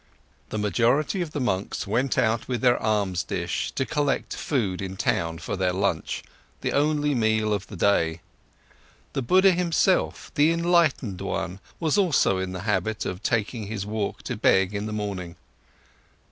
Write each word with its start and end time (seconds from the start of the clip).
The 0.49 0.57
majority 0.57 1.21
of 1.21 1.29
the 1.29 1.39
monks 1.39 1.85
went 1.85 2.17
out 2.17 2.47
with 2.47 2.61
their 2.61 2.81
alms 2.81 3.21
dish, 3.23 3.71
to 3.73 3.85
collect 3.85 4.35
food 4.35 4.81
in 4.81 4.97
town 4.97 5.37
for 5.37 5.55
their 5.55 5.71
lunch, 5.73 6.23
the 6.61 6.71
only 6.71 7.13
meal 7.13 7.53
of 7.53 7.67
the 7.67 7.75
day. 7.75 8.21
The 9.13 9.21
Buddha 9.21 9.51
himself, 9.51 10.31
the 10.33 10.51
enlightened 10.51 11.21
one, 11.21 11.59
was 11.79 11.99
also 11.99 12.39
in 12.39 12.51
the 12.51 12.61
habit 12.61 13.05
of 13.05 13.21
taking 13.21 13.69
this 13.69 13.85
walk 13.85 14.23
to 14.23 14.35
beg 14.35 14.73
in 14.73 14.87
the 14.87 14.91
morning. 14.91 15.35